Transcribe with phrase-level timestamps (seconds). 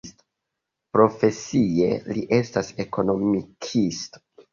[0.97, 4.23] Profesie li estas ekonomikisto.